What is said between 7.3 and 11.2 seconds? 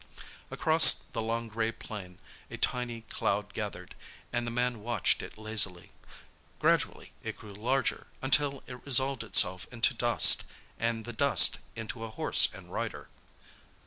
grew larger, until it resolved itself into dust—and the